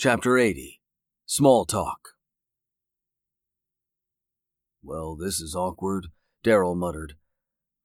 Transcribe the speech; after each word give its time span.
Chapter 0.00 0.38
80 0.38 0.80
Small 1.26 1.64
Talk. 1.64 2.10
Well, 4.80 5.16
this 5.16 5.40
is 5.40 5.56
awkward, 5.56 6.06
Daryl 6.44 6.76
muttered. 6.76 7.14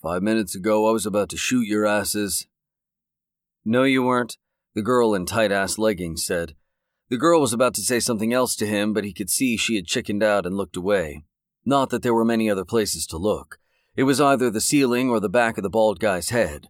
Five 0.00 0.22
minutes 0.22 0.54
ago, 0.54 0.88
I 0.88 0.92
was 0.92 1.04
about 1.04 1.28
to 1.28 1.36
shoot 1.36 1.66
your 1.66 1.84
asses. 1.84 2.46
No, 3.62 3.82
you 3.82 4.02
weren't, 4.02 4.38
the 4.74 4.80
girl 4.80 5.14
in 5.14 5.26
tight 5.26 5.52
ass 5.52 5.76
leggings 5.76 6.24
said. 6.24 6.54
The 7.10 7.18
girl 7.18 7.42
was 7.42 7.52
about 7.52 7.74
to 7.74 7.82
say 7.82 8.00
something 8.00 8.32
else 8.32 8.56
to 8.56 8.66
him, 8.66 8.94
but 8.94 9.04
he 9.04 9.12
could 9.12 9.28
see 9.28 9.58
she 9.58 9.76
had 9.76 9.84
chickened 9.84 10.22
out 10.22 10.46
and 10.46 10.56
looked 10.56 10.78
away. 10.78 11.24
Not 11.66 11.90
that 11.90 12.00
there 12.00 12.14
were 12.14 12.24
many 12.24 12.48
other 12.48 12.64
places 12.64 13.06
to 13.08 13.18
look. 13.18 13.58
It 13.96 14.04
was 14.04 14.18
either 14.18 14.48
the 14.48 14.62
ceiling 14.62 15.10
or 15.10 15.20
the 15.20 15.28
back 15.28 15.58
of 15.58 15.62
the 15.62 15.68
bald 15.68 16.00
guy's 16.00 16.30
head. 16.30 16.68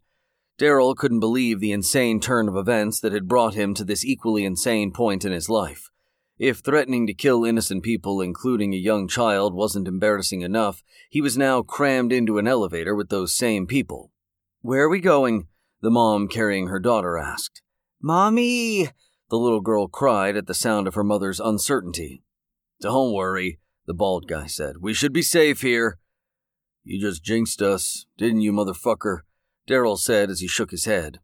Daryl 0.58 0.96
couldn't 0.96 1.20
believe 1.20 1.60
the 1.60 1.72
insane 1.72 2.20
turn 2.20 2.48
of 2.48 2.56
events 2.56 2.98
that 3.00 3.12
had 3.12 3.28
brought 3.28 3.54
him 3.54 3.74
to 3.74 3.84
this 3.84 4.04
equally 4.04 4.44
insane 4.44 4.92
point 4.92 5.24
in 5.24 5.30
his 5.30 5.48
life. 5.48 5.90
If 6.38 6.58
threatening 6.58 7.06
to 7.06 7.14
kill 7.14 7.44
innocent 7.44 7.82
people, 7.82 8.20
including 8.20 8.72
a 8.72 8.78
young 8.78 9.08
child, 9.08 9.54
wasn't 9.54 9.88
embarrassing 9.88 10.42
enough, 10.42 10.82
he 11.10 11.20
was 11.20 11.38
now 11.38 11.62
crammed 11.62 12.12
into 12.12 12.38
an 12.38 12.48
elevator 12.48 12.94
with 12.94 13.08
those 13.08 13.34
same 13.34 13.66
people. 13.66 14.12
Where 14.60 14.84
are 14.84 14.88
we 14.88 15.00
going? 15.00 15.46
the 15.80 15.90
mom 15.90 16.26
carrying 16.26 16.66
her 16.66 16.80
daughter 16.80 17.16
asked. 17.16 17.62
Mommy! 18.02 18.88
the 19.30 19.36
little 19.36 19.60
girl 19.60 19.86
cried 19.88 20.36
at 20.36 20.46
the 20.46 20.54
sound 20.54 20.88
of 20.88 20.94
her 20.94 21.04
mother's 21.04 21.38
uncertainty. 21.38 22.22
Don't 22.80 23.12
worry, 23.12 23.60
the 23.86 23.94
bald 23.94 24.26
guy 24.26 24.46
said. 24.46 24.76
We 24.80 24.94
should 24.94 25.12
be 25.12 25.22
safe 25.22 25.60
here. 25.60 25.98
You 26.82 27.00
just 27.00 27.22
jinxed 27.22 27.60
us, 27.60 28.06
didn't 28.16 28.40
you, 28.40 28.52
motherfucker? 28.52 29.20
Daryl 29.68 29.98
said 29.98 30.30
as 30.30 30.40
he 30.40 30.48
shook 30.48 30.70
his 30.70 30.86
head. 30.86 31.20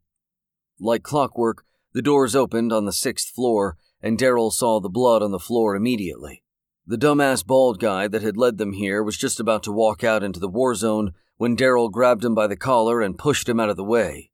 Like 0.79 1.03
clockwork, 1.03 1.65
the 1.93 2.01
doors 2.01 2.35
opened 2.35 2.71
on 2.71 2.85
the 2.85 2.93
sixth 2.93 3.29
floor, 3.29 3.77
and 4.01 4.17
Daryl 4.17 4.51
saw 4.51 4.79
the 4.79 4.89
blood 4.89 5.23
on 5.23 5.31
the 5.31 5.39
floor 5.39 5.75
immediately. 5.75 6.43
The 6.85 6.97
dumbass 6.97 7.43
bald 7.43 7.79
guy 7.79 8.07
that 8.07 8.21
had 8.21 8.37
led 8.37 8.59
them 8.59 8.73
here 8.73 9.01
was 9.01 9.17
just 9.17 9.39
about 9.39 9.63
to 9.63 9.71
walk 9.71 10.03
out 10.03 10.23
into 10.23 10.39
the 10.39 10.47
war 10.47 10.75
zone 10.75 11.13
when 11.37 11.57
Daryl 11.57 11.91
grabbed 11.91 12.23
him 12.23 12.35
by 12.35 12.45
the 12.45 12.55
collar 12.55 13.01
and 13.01 13.17
pushed 13.17 13.49
him 13.49 13.59
out 13.59 13.69
of 13.69 13.77
the 13.77 13.83
way. 13.83 14.29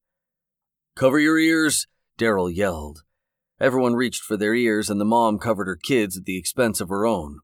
Cover 0.96 1.20
your 1.20 1.40
ears, 1.40 1.88
Daryl 2.18 2.54
yelled. 2.54 3.04
Everyone 3.60 3.94
reached 3.94 4.24
for 4.24 4.36
their 4.36 4.54
ears, 4.54 4.90
and 4.90 5.00
the 5.00 5.06
mom 5.06 5.40
covered 5.40 5.68
her 5.68 5.78
kids 5.78 6.18
at 6.18 6.26
the 6.26 6.38
expense 6.38 6.82
of 6.82 6.90
her 6.90 7.06
own. 7.06 7.40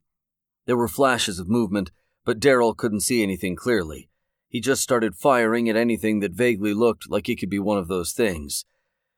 There 0.66 0.75
were 0.75 0.89
flashes 0.89 1.39
of 1.39 1.47
movement, 1.47 1.92
but 2.25 2.39
Daryl 2.39 2.75
couldn't 2.75 3.02
see 3.02 3.23
anything 3.23 3.55
clearly. 3.55 4.09
He 4.58 4.61
just 4.61 4.81
started 4.81 5.13
firing 5.13 5.69
at 5.69 5.75
anything 5.75 6.19
that 6.22 6.31
vaguely 6.31 6.73
looked 6.73 7.11
like 7.11 7.30
it 7.30 7.36
could 7.36 7.47
be 7.52 7.59
one 7.59 7.77
of 7.77 7.88
those 7.88 8.11
things. 8.11 8.66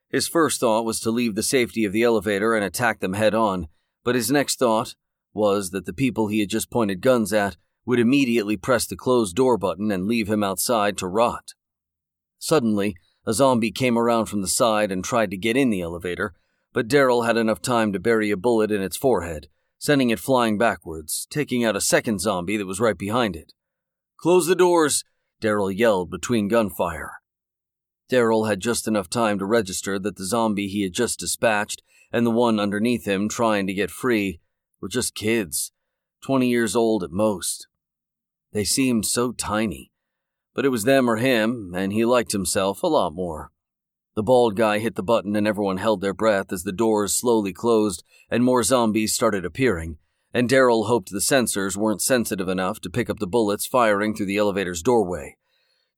His 0.09 0.27
first 0.27 0.59
thought 0.59 0.83
was 0.83 0.99
to 0.99 1.11
leave 1.11 1.35
the 1.35 1.43
safety 1.43 1.85
of 1.85 1.93
the 1.93 2.03
elevator 2.03 2.55
and 2.55 2.65
attack 2.65 2.99
them 2.99 3.13
head 3.13 3.33
on, 3.33 3.69
but 4.03 4.15
his 4.15 4.29
next 4.29 4.59
thought 4.59 4.95
was 5.33 5.69
that 5.69 5.85
the 5.85 5.93
people 5.93 6.27
he 6.27 6.41
had 6.41 6.49
just 6.49 6.69
pointed 6.69 6.99
guns 6.99 7.31
at 7.31 7.55
would 7.85 8.01
immediately 8.01 8.57
press 8.57 8.85
the 8.85 8.97
closed 8.97 9.33
door 9.33 9.57
button 9.57 9.91
and 9.93 10.07
leave 10.09 10.27
him 10.27 10.43
outside 10.43 10.97
to 10.97 11.07
rot. 11.07 11.53
Suddenly, 12.37 12.97
a 13.25 13.31
zombie 13.31 13.71
came 13.71 13.97
around 13.97 14.25
from 14.25 14.41
the 14.41 14.47
side 14.49 14.91
and 14.91 15.05
tried 15.05 15.31
to 15.31 15.37
get 15.37 15.55
in 15.55 15.69
the 15.69 15.79
elevator, 15.79 16.33
but 16.73 16.89
Daryl 16.89 17.25
had 17.25 17.37
enough 17.37 17.61
time 17.61 17.93
to 17.93 17.97
bury 17.99 18.29
a 18.29 18.35
bullet 18.35 18.71
in 18.71 18.81
its 18.81 18.97
forehead, 18.97 19.47
sending 19.77 20.09
it 20.09 20.19
flying 20.19 20.57
backwards, 20.57 21.25
taking 21.29 21.63
out 21.63 21.77
a 21.77 21.79
second 21.79 22.19
zombie 22.19 22.57
that 22.57 22.67
was 22.67 22.81
right 22.81 22.97
behind 22.97 23.37
it. 23.37 23.53
Close 24.17 24.45
the 24.45 24.53
doors, 24.53 25.05
Daryl 25.41 25.75
yelled 25.75 26.09
between 26.09 26.47
gunfire. 26.47 27.21
Daryl 28.09 28.47
had 28.47 28.59
just 28.59 28.87
enough 28.87 29.09
time 29.09 29.37
to 29.39 29.45
register 29.45 29.99
that 29.99 30.15
the 30.15 30.25
zombie 30.25 30.67
he 30.67 30.83
had 30.83 30.93
just 30.93 31.19
dispatched 31.19 31.83
and 32.11 32.25
the 32.25 32.31
one 32.31 32.59
underneath 32.59 33.05
him 33.05 33.29
trying 33.29 33.67
to 33.67 33.73
get 33.73 33.91
free 33.91 34.41
were 34.81 34.89
just 34.89 35.15
kids, 35.15 35.71
20 36.23 36.47
years 36.47 36.75
old 36.75 37.03
at 37.03 37.11
most. 37.11 37.67
They 38.51 38.63
seemed 38.63 39.05
so 39.05 39.31
tiny, 39.31 39.91
but 40.55 40.65
it 40.65 40.69
was 40.69 40.83
them 40.83 41.09
or 41.09 41.17
him, 41.17 41.73
and 41.75 41.93
he 41.93 42.03
liked 42.03 42.31
himself 42.31 42.81
a 42.81 42.87
lot 42.87 43.14
more. 43.14 43.52
The 44.15 44.23
bald 44.23 44.55
guy 44.55 44.80
hit 44.80 44.95
the 44.95 45.03
button 45.03 45.35
and 45.35 45.47
everyone 45.47 45.77
held 45.77 46.02
their 46.02 46.14
breath 46.14 46.52
as 46.52 46.64
the 46.64 46.71
doors 46.71 47.14
slowly 47.14 47.53
closed 47.53 48.03
and 48.30 48.43
more 48.43 48.64
zombies 48.64 49.14
started 49.14 49.45
appearing, 49.45 49.97
and 50.33 50.49
Daryl 50.49 50.87
hoped 50.87 51.11
the 51.11 51.19
sensors 51.19 51.75
weren't 51.75 52.01
sensitive 52.01 52.47
enough 52.47 52.79
to 52.81 52.89
pick 52.89 53.09
up 53.09 53.19
the 53.19 53.27
bullets 53.27 53.65
firing 53.65 54.13
through 54.13 54.27
the 54.27 54.37
elevator's 54.37 54.81
doorway. 54.81 55.35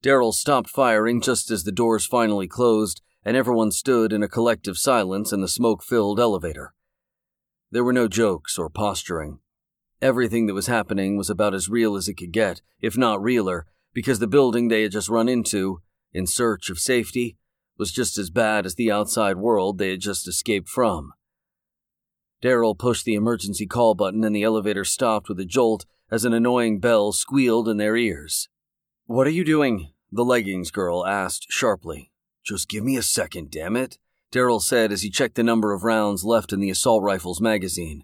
Daryl 0.04 0.34
stopped 0.34 0.70
firing 0.70 1.22
just 1.22 1.52
as 1.52 1.64
the 1.64 1.72
doors 1.72 2.06
finally 2.06 2.48
closed, 2.48 3.02
and 3.24 3.38
everyone 3.38 3.72
stood 3.72 4.12
in 4.12 4.24
a 4.24 4.30
collective 4.30 4.78
silence 4.78 5.32
in 5.32 5.42
the 5.42 5.48
smoke 5.48 5.84
filled 5.84 6.20
elevator. 6.20 6.74
There 7.70 7.84
were 7.84 7.94
no 7.94 8.08
jokes 8.08 8.58
or 8.58 8.70
posturing. 8.70 9.40
Everything 10.02 10.48
that 10.48 10.56
was 10.56 10.68
happening 10.68 11.18
was 11.18 11.30
about 11.30 11.54
as 11.54 11.70
real 11.70 11.96
as 11.96 12.08
it 12.08 12.16
could 12.16 12.32
get, 12.32 12.62
if 12.82 12.98
not 12.98 13.22
realer, 13.22 13.68
because 13.94 14.20
the 14.20 14.28
building 14.28 14.68
they 14.68 14.82
had 14.82 14.92
just 14.92 15.10
run 15.10 15.30
into, 15.30 15.82
in 16.12 16.26
search 16.26 16.70
of 16.70 16.80
safety, 16.80 17.38
was 17.78 17.92
just 17.92 18.18
as 18.18 18.30
bad 18.30 18.66
as 18.66 18.76
the 18.76 18.92
outside 18.92 19.38
world 19.38 19.78
they 19.78 19.92
had 19.92 20.00
just 20.00 20.28
escaped 20.28 20.68
from. 20.68 21.14
Daryl 22.42 22.78
pushed 22.78 23.06
the 23.06 23.14
emergency 23.14 23.68
call 23.68 23.94
button 23.94 24.24
and 24.24 24.36
the 24.36 24.44
elevator 24.44 24.84
stopped 24.84 25.30
with 25.30 25.40
a 25.40 25.46
jolt 25.46 25.86
as 26.10 26.26
an 26.26 26.34
annoying 26.34 26.80
bell 26.80 27.12
squealed 27.12 27.70
in 27.70 27.78
their 27.78 27.96
ears. 27.96 28.50
What 29.06 29.28
are 29.28 29.32
you 29.32 29.44
doing? 29.44 29.90
The 30.12 30.26
leggings 30.26 30.72
girl 30.72 31.06
asked 31.06 31.48
sharply. 31.50 32.12
Just 32.44 32.68
give 32.68 32.84
me 32.84 32.98
a 32.98 33.04
second, 33.04 33.52
damn 33.52 33.76
it, 33.76 33.98
Daryl 34.32 34.62
said 34.62 34.92
as 34.92 35.04
he 35.04 35.10
checked 35.10 35.36
the 35.36 35.44
number 35.44 35.74
of 35.74 35.84
rounds 35.84 36.24
left 36.24 36.52
in 36.52 36.60
the 36.60 36.70
assault 36.70 37.04
rifle's 37.04 37.40
magazine. 37.40 38.04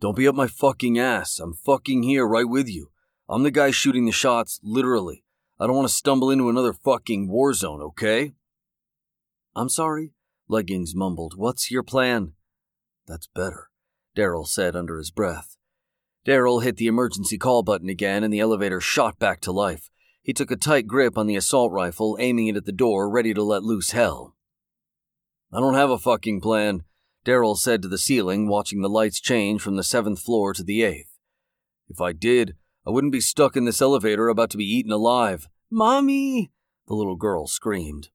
Don't 0.00 0.16
be 0.16 0.28
up 0.28 0.34
my 0.34 0.46
fucking 0.46 0.98
ass. 0.98 1.38
I'm 1.38 1.54
fucking 1.54 2.02
here 2.02 2.26
right 2.26 2.48
with 2.48 2.68
you. 2.68 2.90
I'm 3.28 3.42
the 3.42 3.50
guy 3.50 3.70
shooting 3.70 4.04
the 4.04 4.12
shots, 4.12 4.60
literally. 4.62 5.24
I 5.58 5.66
don't 5.66 5.76
want 5.76 5.88
to 5.88 5.94
stumble 5.94 6.30
into 6.30 6.48
another 6.48 6.72
fucking 6.72 7.28
war 7.28 7.54
zone, 7.54 7.80
okay? 7.82 8.32
I'm 9.54 9.68
sorry, 9.68 10.12
Leggings 10.48 10.94
mumbled. 10.94 11.34
What's 11.36 11.70
your 11.70 11.82
plan? 11.82 12.32
That's 13.06 13.26
better, 13.26 13.70
Daryl 14.16 14.46
said 14.46 14.76
under 14.76 14.98
his 14.98 15.10
breath. 15.10 15.56
Daryl 16.26 16.62
hit 16.62 16.76
the 16.76 16.86
emergency 16.86 17.36
call 17.36 17.62
button 17.62 17.88
again 17.88 18.22
and 18.22 18.32
the 18.32 18.40
elevator 18.40 18.80
shot 18.80 19.18
back 19.18 19.40
to 19.40 19.52
life. 19.52 19.90
He 20.22 20.32
took 20.32 20.52
a 20.52 20.56
tight 20.56 20.86
grip 20.86 21.18
on 21.18 21.26
the 21.26 21.34
assault 21.34 21.72
rifle, 21.72 22.16
aiming 22.20 22.46
it 22.46 22.56
at 22.56 22.64
the 22.64 22.72
door, 22.72 23.10
ready 23.10 23.34
to 23.34 23.42
let 23.42 23.64
loose 23.64 23.90
hell. 23.90 24.36
I 25.52 25.58
don't 25.58 25.74
have 25.74 25.90
a 25.90 25.98
fucking 25.98 26.40
plan, 26.40 26.84
Daryl 27.24 27.58
said 27.58 27.82
to 27.82 27.88
the 27.88 27.98
ceiling, 27.98 28.48
watching 28.48 28.82
the 28.82 28.88
lights 28.88 29.20
change 29.20 29.60
from 29.60 29.76
the 29.76 29.82
seventh 29.82 30.20
floor 30.20 30.54
to 30.54 30.62
the 30.62 30.82
eighth. 30.82 31.18
If 31.88 32.00
I 32.00 32.12
did, 32.12 32.54
I 32.86 32.90
wouldn't 32.90 33.12
be 33.12 33.20
stuck 33.20 33.56
in 33.56 33.64
this 33.64 33.82
elevator 33.82 34.28
about 34.28 34.50
to 34.50 34.56
be 34.56 34.64
eaten 34.64 34.92
alive. 34.92 35.48
Mommy! 35.70 36.52
The 36.86 36.94
little 36.94 37.16
girl 37.16 37.46
screamed. 37.46 38.10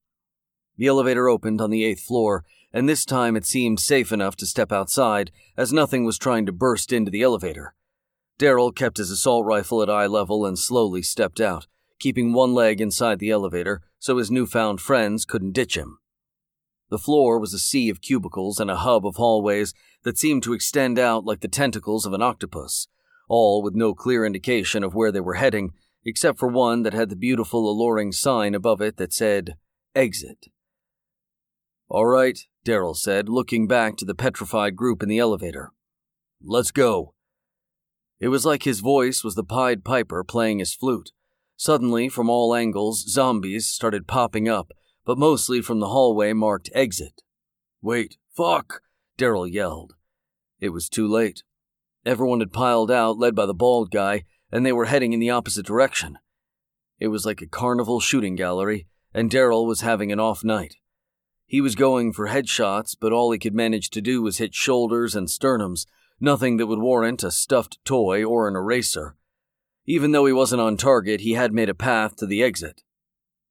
The 0.77 0.87
elevator 0.87 1.27
opened 1.27 1.59
on 1.59 1.69
the 1.69 1.83
eighth 1.83 2.01
floor, 2.01 2.45
and 2.71 2.87
this 2.87 3.05
time 3.05 3.35
it 3.35 3.45
seemed 3.45 3.79
safe 3.79 4.11
enough 4.11 4.35
to 4.37 4.45
step 4.45 4.71
outside, 4.71 5.31
as 5.55 5.73
nothing 5.73 6.05
was 6.05 6.17
trying 6.17 6.45
to 6.45 6.51
burst 6.51 6.93
into 6.93 7.09
the 7.09 7.23
elevator. 7.23 7.73
Daryl 8.39 8.75
kept 8.75 8.97
his 8.97 9.09
assault 9.09 9.45
rifle 9.45 9.81
at 9.81 9.89
eye 9.89 10.05
level 10.05 10.45
and 10.45 10.59
slowly 10.59 11.01
stepped 11.01 11.41
out, 11.41 11.65
keeping 11.99 12.33
one 12.33 12.53
leg 12.53 12.79
inside 12.79 13.19
the 13.19 13.31
elevator 13.31 13.81
so 13.99 14.17
his 14.17 14.29
newfound 14.29 14.79
friends 14.79 15.25
couldn't 15.25 15.53
ditch 15.53 15.75
him. 15.75 15.97
The 16.89 16.99
floor 16.99 17.39
was 17.39 17.53
a 17.53 17.59
sea 17.59 17.89
of 17.89 18.01
cubicles 18.01 18.59
and 18.59 18.71
a 18.71 18.77
hub 18.77 19.05
of 19.05 19.15
hallways 19.15 19.73
that 20.03 20.17
seemed 20.17 20.43
to 20.43 20.53
extend 20.53 20.97
out 20.99 21.25
like 21.25 21.41
the 21.41 21.47
tentacles 21.47 22.05
of 22.05 22.13
an 22.13 22.21
octopus, 22.21 22.87
all 23.27 23.61
with 23.61 23.73
no 23.73 23.93
clear 23.93 24.25
indication 24.25 24.83
of 24.83 24.93
where 24.93 25.11
they 25.11 25.19
were 25.19 25.33
heading, 25.33 25.71
except 26.05 26.37
for 26.39 26.47
one 26.47 26.83
that 26.83 26.93
had 26.93 27.09
the 27.09 27.15
beautiful, 27.15 27.69
alluring 27.69 28.11
sign 28.11 28.55
above 28.55 28.81
it 28.81 28.97
that 28.97 29.11
said, 29.11 29.57
Exit. 29.95 30.47
All 31.89 32.05
right, 32.05 32.37
Daryl 32.65 32.95
said, 32.95 33.29
looking 33.29 33.67
back 33.67 33.95
to 33.97 34.05
the 34.05 34.15
petrified 34.15 34.75
group 34.75 35.01
in 35.01 35.09
the 35.09 35.19
elevator. 35.19 35.71
Let's 36.43 36.71
go. 36.71 37.13
It 38.19 38.27
was 38.27 38.45
like 38.45 38.63
his 38.63 38.81
voice 38.81 39.23
was 39.23 39.35
the 39.35 39.43
Pied 39.43 39.85
Piper 39.85 40.23
playing 40.23 40.59
his 40.59 40.73
flute. 40.73 41.11
Suddenly, 41.55 42.09
from 42.09 42.29
all 42.29 42.53
angles, 42.53 43.05
zombies 43.09 43.67
started 43.67 44.07
popping 44.07 44.49
up, 44.49 44.71
but 45.05 45.17
mostly 45.17 45.61
from 45.61 45.79
the 45.79 45.87
hallway 45.87 46.33
marked 46.33 46.69
exit. 46.73 47.21
Wait, 47.81 48.17
fuck! 48.35 48.81
Daryl 49.17 49.51
yelled. 49.51 49.93
It 50.59 50.69
was 50.69 50.89
too 50.89 51.07
late. 51.07 51.43
Everyone 52.05 52.39
had 52.39 52.53
piled 52.53 52.91
out, 52.91 53.17
led 53.17 53.33
by 53.33 53.45
the 53.45 53.53
bald 53.53 53.91
guy, 53.91 54.25
and 54.51 54.65
they 54.65 54.73
were 54.73 54.85
heading 54.85 55.13
in 55.13 55.19
the 55.19 55.29
opposite 55.29 55.65
direction. 55.65 56.17
It 56.99 57.07
was 57.07 57.25
like 57.25 57.41
a 57.41 57.47
carnival 57.47 57.99
shooting 57.99 58.35
gallery, 58.35 58.87
and 59.13 59.31
Daryl 59.31 59.65
was 59.65 59.81
having 59.81 60.11
an 60.11 60.19
off 60.19 60.43
night. 60.43 60.75
He 61.47 61.61
was 61.61 61.75
going 61.75 62.11
for 62.11 62.27
headshots, 62.27 62.95
but 62.99 63.13
all 63.13 63.31
he 63.31 63.39
could 63.39 63.55
manage 63.55 63.89
to 63.91 64.01
do 64.01 64.21
was 64.21 64.37
hit 64.37 64.53
shoulders 64.53 65.15
and 65.15 65.29
sternums, 65.29 65.85
nothing 66.19 66.57
that 66.57 66.67
would 66.67 66.79
warrant 66.79 67.23
a 67.23 67.31
stuffed 67.31 67.79
toy 67.85 68.21
or 68.23 68.49
an 68.49 68.55
eraser. 68.55 69.15
Even 69.85 70.11
though 70.11 70.25
he 70.25 70.33
wasn't 70.33 70.61
on 70.61 70.75
target, 70.75 71.21
he 71.21 71.33
had 71.33 71.53
made 71.53 71.69
a 71.69 71.73
path 71.73 72.17
to 72.17 72.25
the 72.25 72.43
exit. 72.43 72.83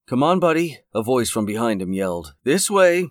Come 0.07 0.23
on, 0.23 0.39
buddy, 0.39 0.81
a 0.95 1.03
voice 1.03 1.31
from 1.31 1.47
behind 1.47 1.81
him 1.81 1.95
yelled. 1.95 2.35
This 2.45 2.71
way! 2.71 3.09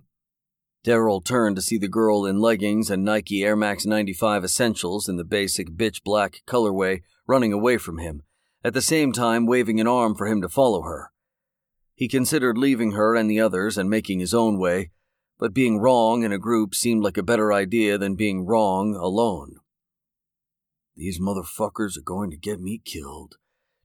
Daryl 0.86 1.26
turned 1.26 1.56
to 1.56 1.64
see 1.64 1.80
the 1.80 1.88
girl 1.88 2.28
in 2.28 2.40
leggings 2.40 2.92
and 2.92 3.04
Nike 3.04 3.44
Air 3.44 3.56
Max 3.56 3.88
95 3.88 4.44
Essentials 4.44 5.10
in 5.10 5.18
the 5.18 5.24
basic 5.24 5.72
bitch 5.72 6.04
black 6.04 6.44
colorway 6.46 7.02
running 7.26 7.52
away 7.52 7.78
from 7.78 7.98
him, 7.98 8.22
at 8.64 8.76
the 8.76 8.84
same 8.84 9.12
time 9.12 9.48
waving 9.48 9.80
an 9.80 9.88
arm 9.88 10.14
for 10.14 10.28
him 10.28 10.44
to 10.44 10.48
follow 10.48 10.84
her. 10.84 11.12
He 11.96 12.10
considered 12.10 12.58
leaving 12.58 12.92
her 12.92 13.16
and 13.16 13.30
the 13.30 13.40
others 13.40 13.78
and 13.78 13.90
making 13.90 14.20
his 14.20 14.34
own 14.34 14.60
way, 14.60 14.92
but 15.40 15.54
being 15.54 15.80
wrong 15.80 16.24
in 16.24 16.32
a 16.32 16.38
group 16.38 16.76
seemed 16.76 17.04
like 17.04 17.18
a 17.18 17.24
better 17.24 17.54
idea 17.54 17.98
than 17.98 18.16
being 18.16 18.46
wrong 18.46 18.96
alone. 18.96 19.56
These 20.96 21.20
motherfuckers 21.20 21.98
are 21.98 22.04
going 22.04 22.32
to 22.32 22.38
get 22.38 22.60
me 22.60 22.82
killed, 22.84 23.36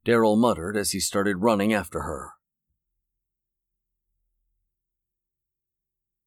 Daryl 0.05 0.37
muttered 0.37 0.77
as 0.77 0.91
he 0.91 1.01
started 1.01 1.39
running 1.39 1.73
after 1.73 2.01
her. 2.01 2.33